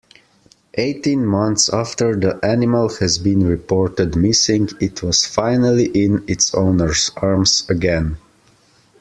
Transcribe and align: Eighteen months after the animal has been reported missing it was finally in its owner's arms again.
Eighteen 0.79 1.27
months 1.27 1.69
after 1.69 2.15
the 2.15 2.39
animal 2.43 2.89
has 2.89 3.19
been 3.19 3.45
reported 3.45 4.15
missing 4.15 4.67
it 4.79 5.03
was 5.03 5.27
finally 5.27 5.85
in 5.89 6.23
its 6.27 6.55
owner's 6.55 7.11
arms 7.17 7.69
again. 7.69 8.17